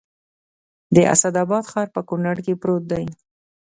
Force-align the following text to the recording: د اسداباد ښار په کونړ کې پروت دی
د 0.95 0.97
اسداباد 1.13 1.63
ښار 1.71 1.87
په 1.95 2.01
کونړ 2.09 2.35
کې 2.45 2.53
پروت 2.61 2.83
دی 2.91 3.05